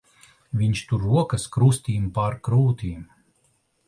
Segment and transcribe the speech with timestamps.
[0.61, 3.05] Viņš tur rokas krustīm pār krūtīm.